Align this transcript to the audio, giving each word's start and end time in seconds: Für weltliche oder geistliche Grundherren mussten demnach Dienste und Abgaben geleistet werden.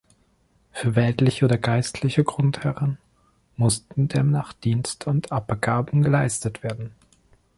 Für 0.71 0.95
weltliche 0.95 1.45
oder 1.45 1.59
geistliche 1.59 2.23
Grundherren 2.23 2.97
mussten 3.55 4.07
demnach 4.07 4.51
Dienste 4.51 5.07
und 5.07 5.31
Abgaben 5.31 6.01
geleistet 6.01 6.63
werden. 6.63 6.95